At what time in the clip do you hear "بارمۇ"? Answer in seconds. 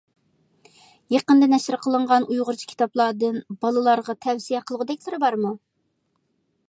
5.27-5.55